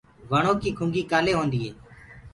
وڻو 0.31 0.51
ڪي 0.61 0.69
کُنگي 0.77 1.03
ڪآلي 1.11 1.31
هوندي 1.37 1.59
هي؟ 1.65 1.71